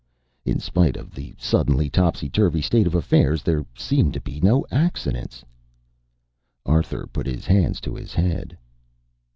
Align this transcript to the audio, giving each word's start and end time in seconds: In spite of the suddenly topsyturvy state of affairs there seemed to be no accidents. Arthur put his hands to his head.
In 0.45 0.57
spite 0.59 0.97
of 0.97 1.13
the 1.13 1.35
suddenly 1.37 1.87
topsyturvy 1.87 2.63
state 2.63 2.87
of 2.87 2.95
affairs 2.95 3.43
there 3.43 3.67
seemed 3.77 4.15
to 4.15 4.19
be 4.21 4.41
no 4.41 4.65
accidents. 4.71 5.45
Arthur 6.65 7.05
put 7.05 7.27
his 7.27 7.45
hands 7.45 7.79
to 7.81 7.93
his 7.93 8.15
head. 8.15 8.57